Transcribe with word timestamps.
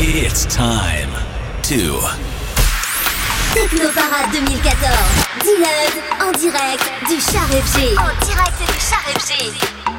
It's 0.00 0.46
time 0.46 1.10
to 1.62 1.98
Techno 3.52 3.90
Parade 3.90 4.30
2014. 4.30 5.26
D-Lud 5.42 5.94
en 6.20 6.30
direct 6.38 6.84
du 7.08 7.20
Char 7.20 7.48
FG. 7.48 7.98
En 7.98 8.14
direct 8.24 8.58
du 8.60 8.78
Char 8.78 9.97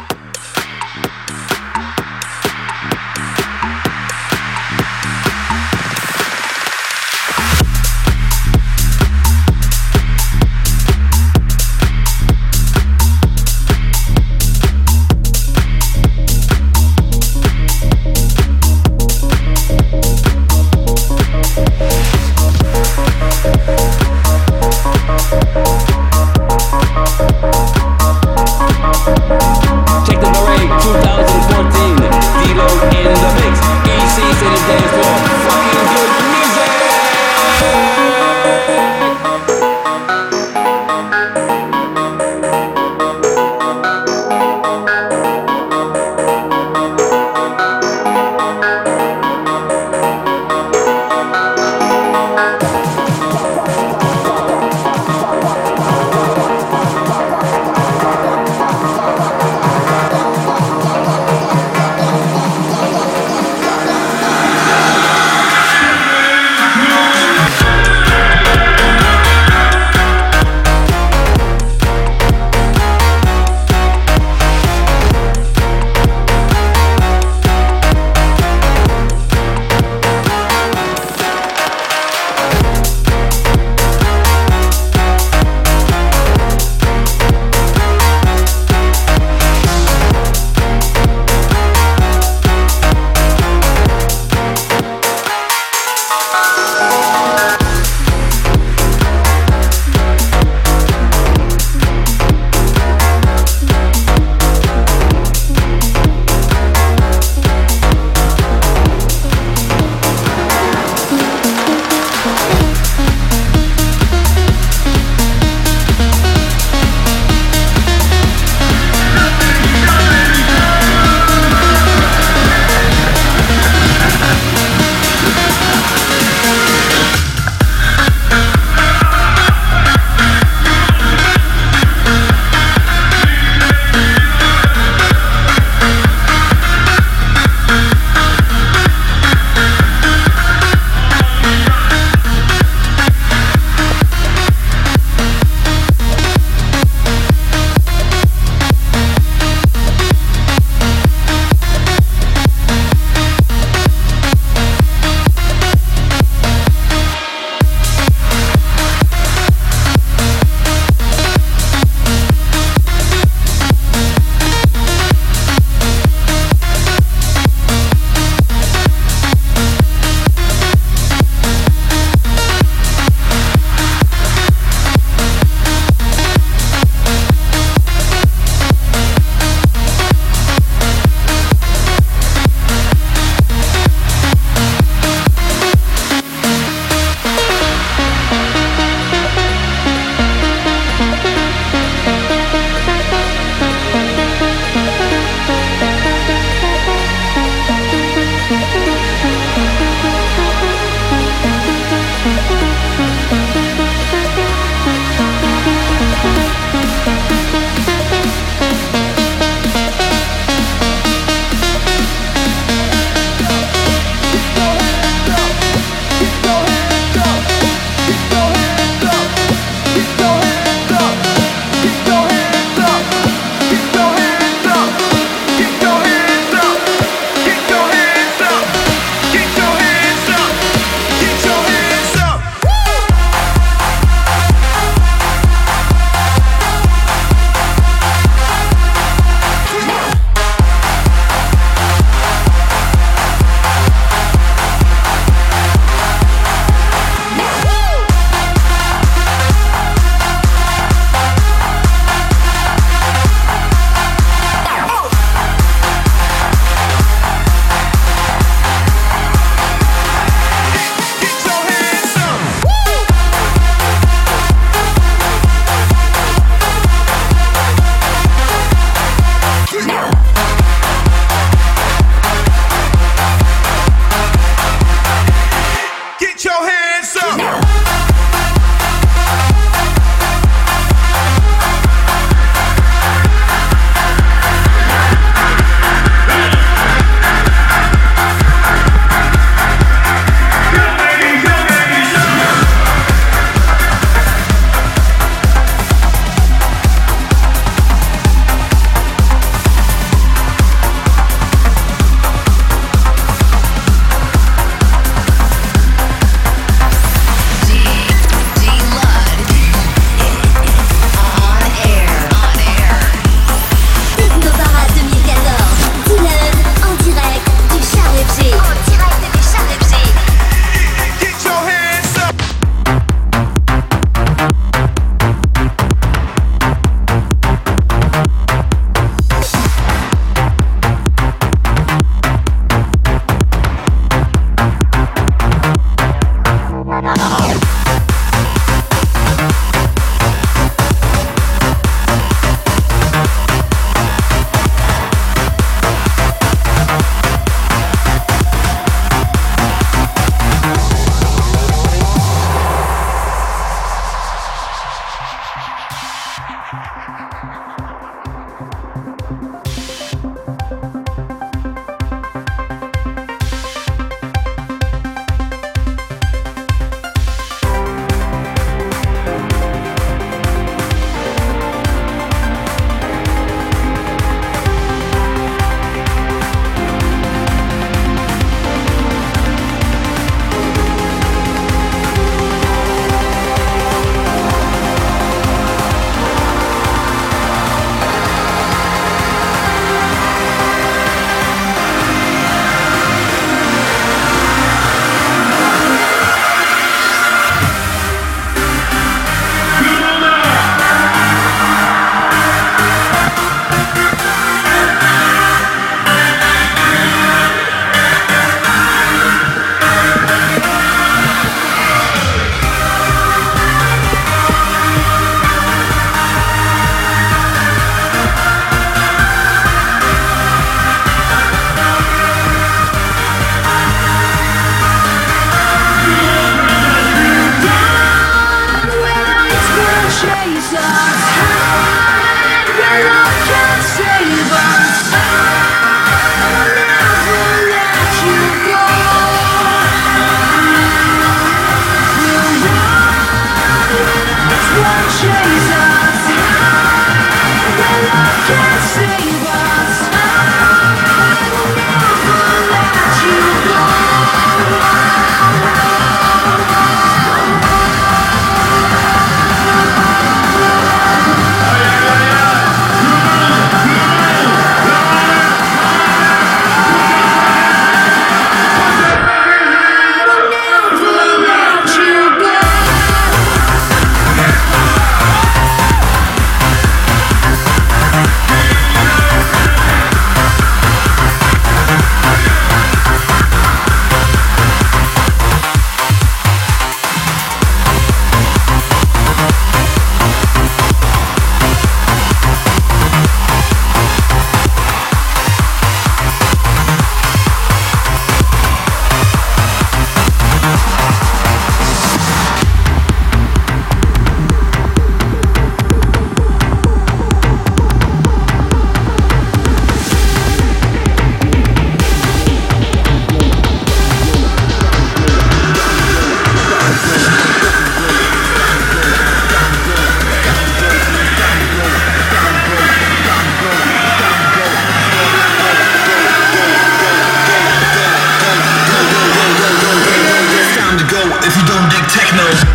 techno. 532.09 532.68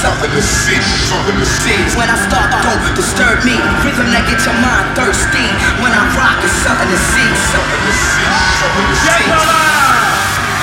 suffer 0.00 0.28
the 0.32 0.40
sin, 0.40 0.80
suffer 0.80 1.32
the 1.36 1.44
sins. 1.44 1.92
When 1.94 2.08
I 2.08 2.16
start, 2.16 2.48
don't 2.64 2.80
disturb 2.96 3.44
me. 3.44 3.60
Rhythm 3.84 4.08
that 4.16 4.24
gets 4.24 4.48
your 4.48 4.56
mind 4.56 4.96
thirsty. 4.96 5.44
When 5.84 5.92
I 5.92 6.00
rock, 6.16 6.40
it's 6.40 6.56
something 6.64 6.88
to 6.88 6.96
see, 6.96 7.28
something 7.52 7.82
to 7.84 7.92
see, 7.92 8.24
something 8.64 8.86
to 8.88 8.96
see. 8.96 9.28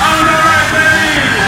On 0.02 0.18
the 0.26 0.34
right 0.42 0.66
page. 0.74 1.38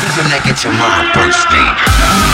Rhythm 0.00 0.32
that 0.32 0.42
gets 0.48 0.64
your 0.64 0.72
mind 0.72 1.12
thirsty. 1.12 2.33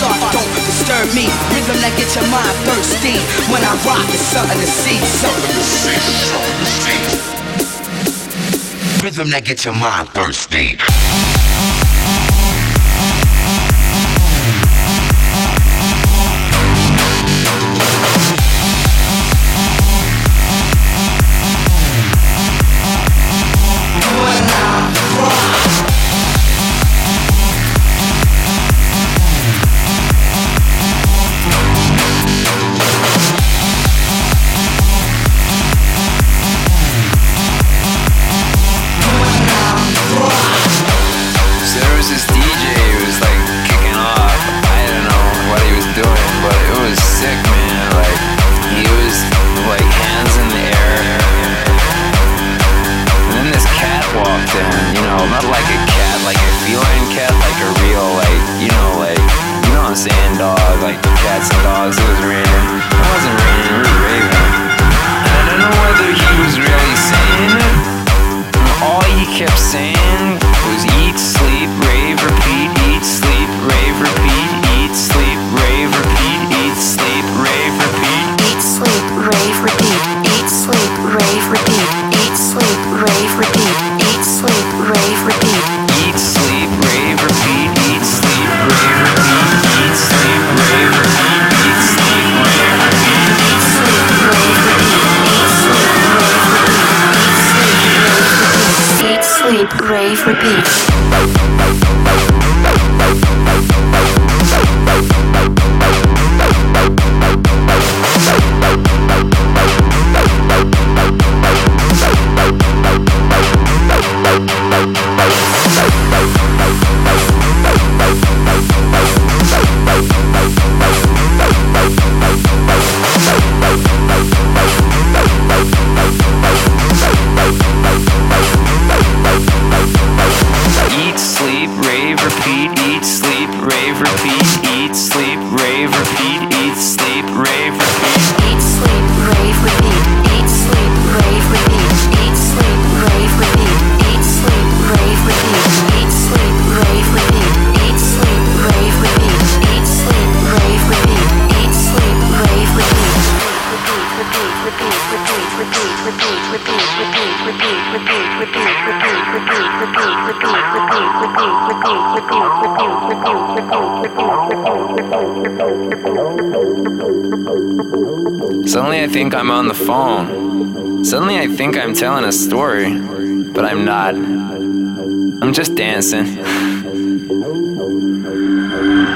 start, 0.00 0.32
don't 0.32 0.48
disturb 0.64 1.12
me. 1.14 1.28
Rhythm 1.52 1.76
that 1.84 1.92
gets 1.96 2.16
your 2.16 2.24
mind 2.32 2.56
thirsty. 2.64 3.20
When 3.52 3.60
I 3.60 3.76
rock, 3.84 4.08
it's 4.08 4.24
something 4.32 4.56
to 4.56 4.66
see, 4.66 4.96
something 5.20 5.52
to 5.52 5.64
see, 5.64 6.00
something 6.32 6.56
to 6.56 6.68
see. 6.80 7.00
Rhythm 9.04 9.30
that 9.30 9.44
gets 9.44 9.64
your 9.64 9.74
mind 9.74 10.08
thirsty. 10.10 11.39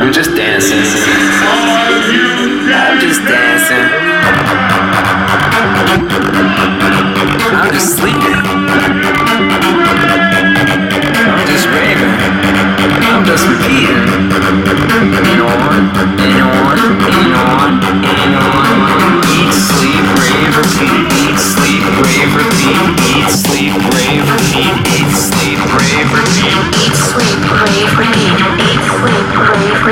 I'm 0.01 0.13
just 0.13 0.31
dancing. 0.37 0.85
I'm 2.71 3.01
just 3.01 3.21
dancing. 3.23 3.89
I'm 7.53 7.73
just 7.73 7.97
sleeping. 7.97 8.41
I'm 11.27 11.47
just 11.49 11.67
raving. 11.67 12.15
I'm 13.03 13.25
just 13.25 13.47
repeating. 13.49 14.14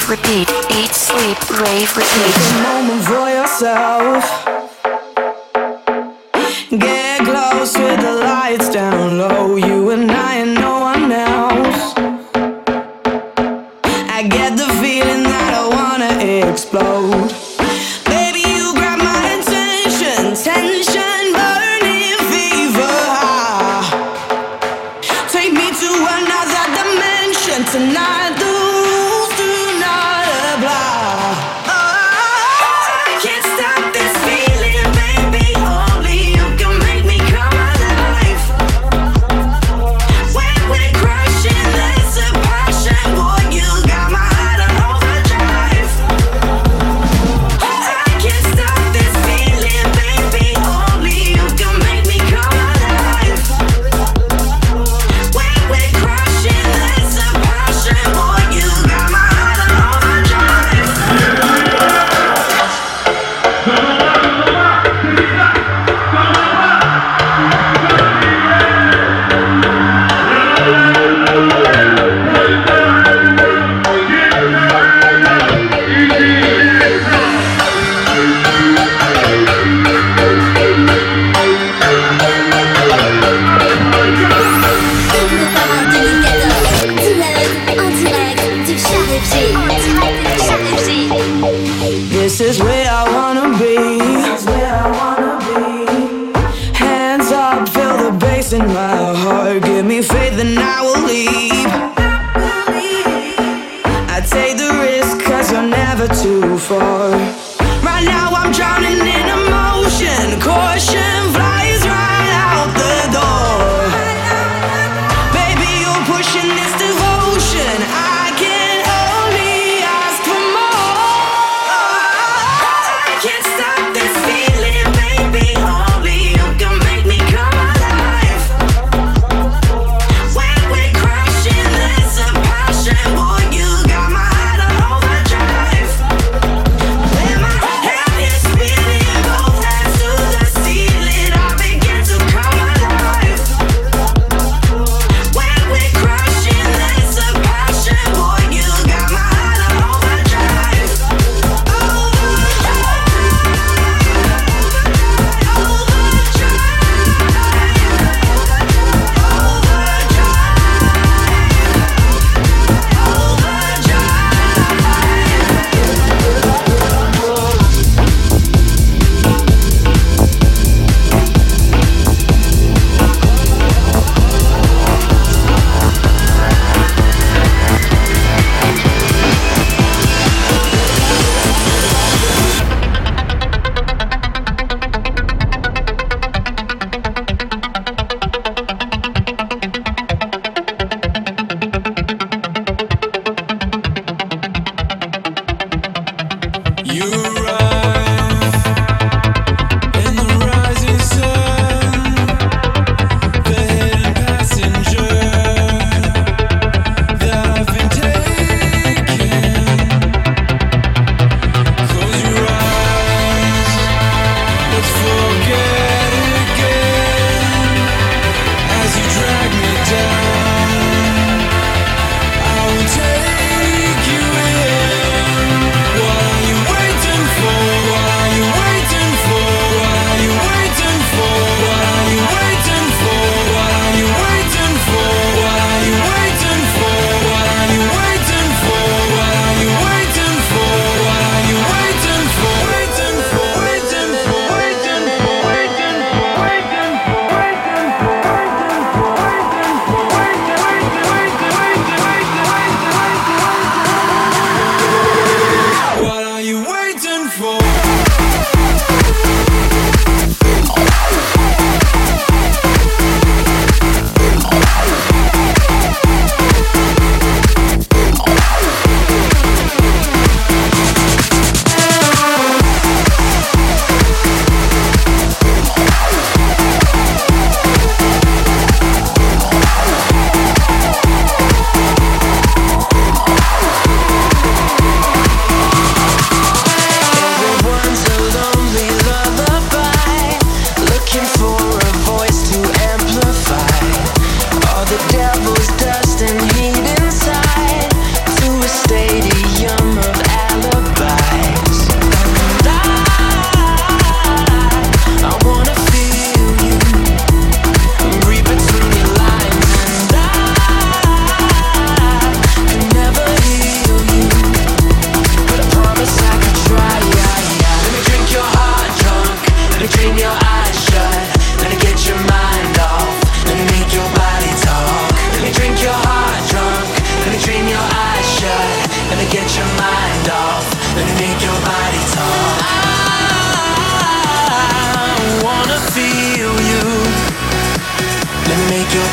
rave, 0.00 0.10
repeat, 0.10 0.50
eat, 0.72 0.94
sleep, 0.94 1.38
rave, 1.60 1.96
repeat. 1.96 2.34
Take 2.34 2.36
a 2.36 2.62
moment 2.62 3.04
for 3.04 3.28
yourself. 3.28 4.49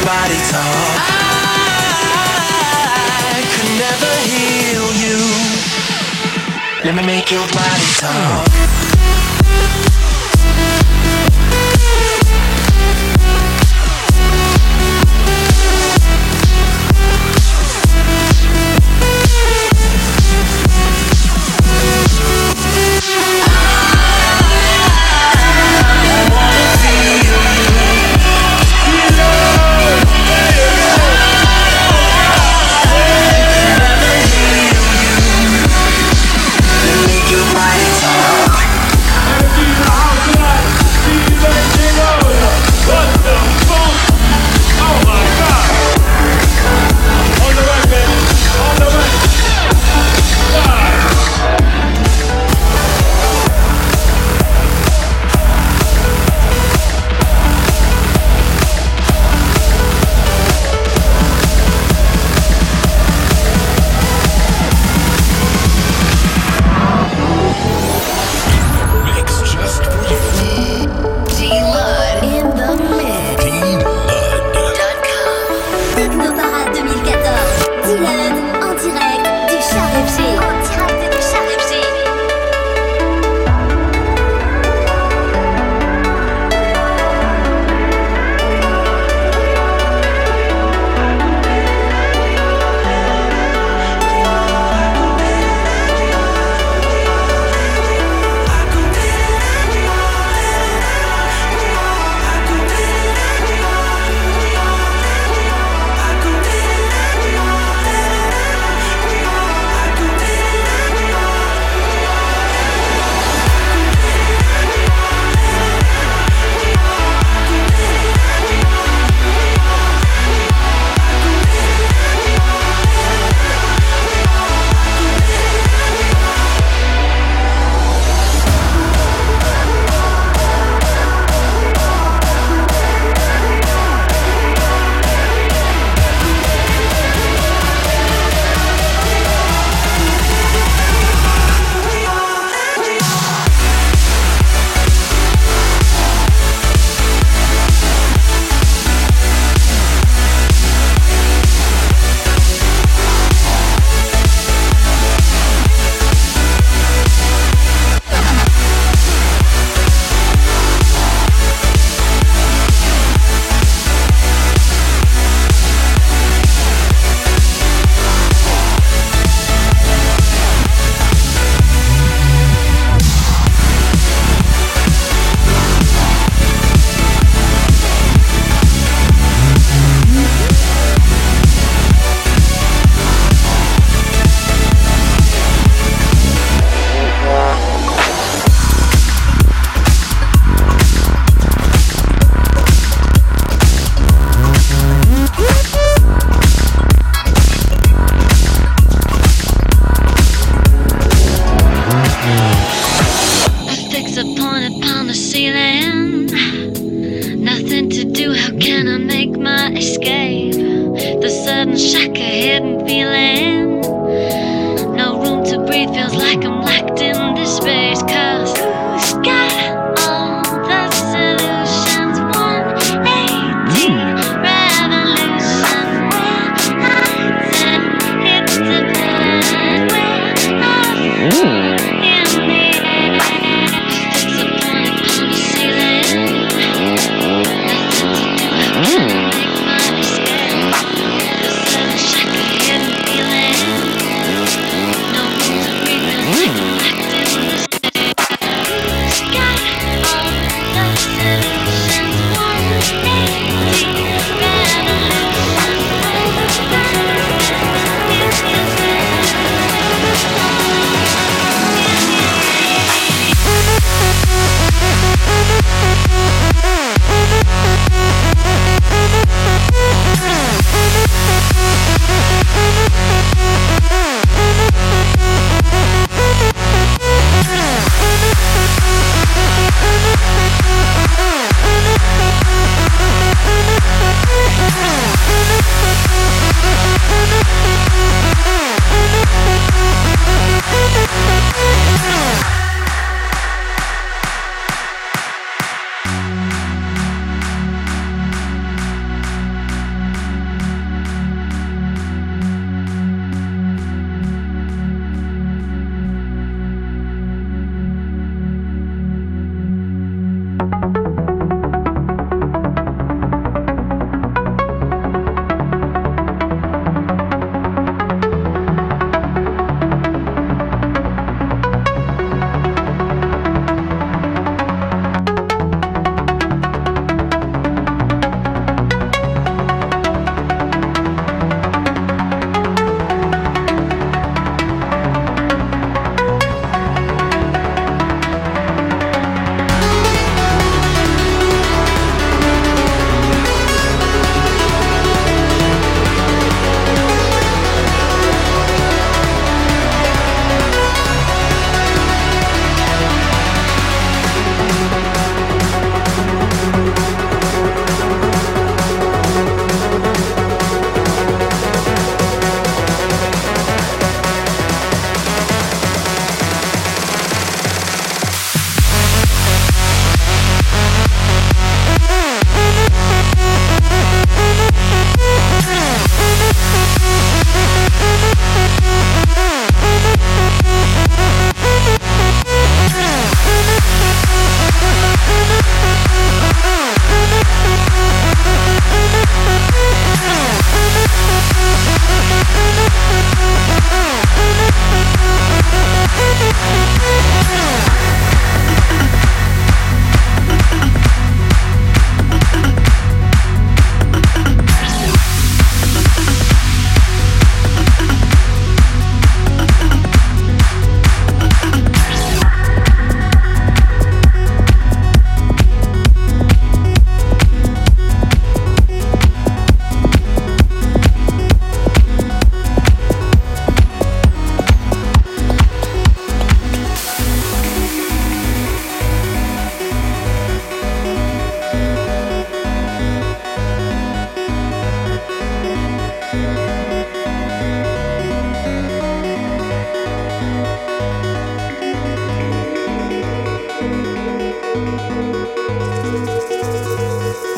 nobody 0.07 0.39
talk. 0.49 0.99
I 3.35 3.43
could 3.51 3.71
never 3.83 4.13
heal 4.31 4.87
you. 5.03 5.19
Let 6.85 6.95
me 6.95 7.03
make 7.05 7.29
your 7.29 7.45
body 7.47 7.87
talk. 7.99 8.86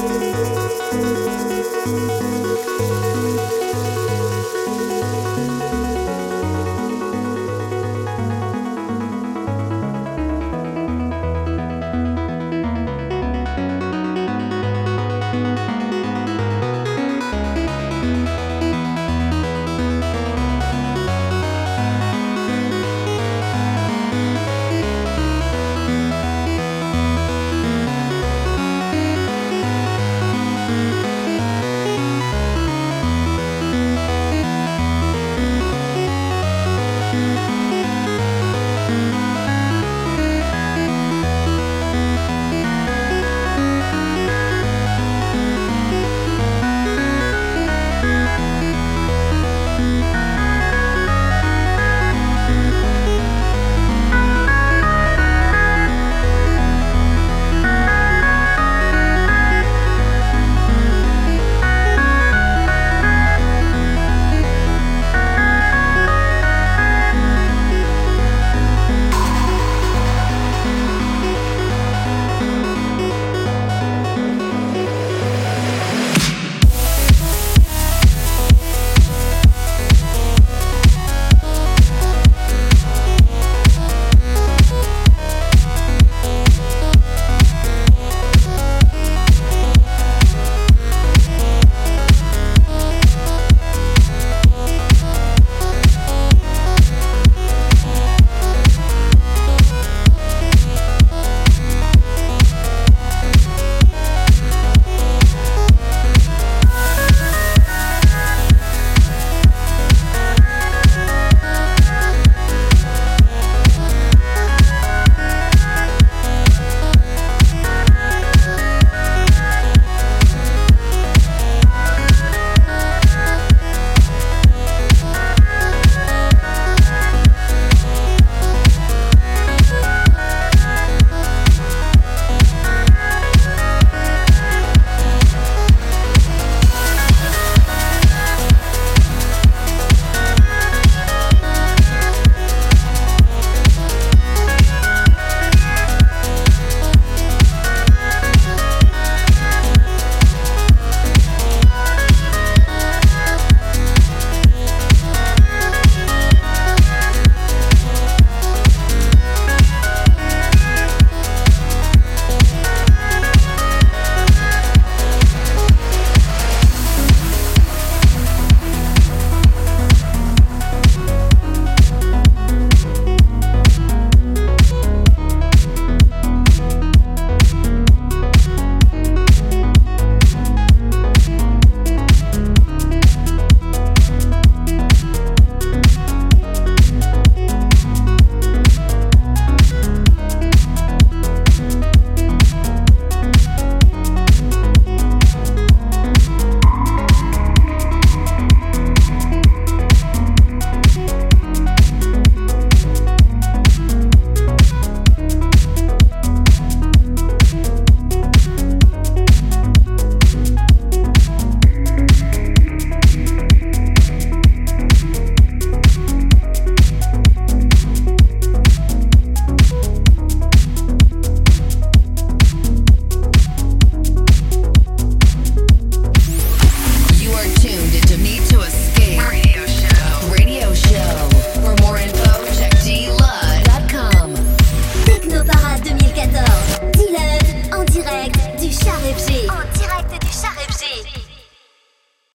Thank 0.02 0.24
you. 3.54 3.59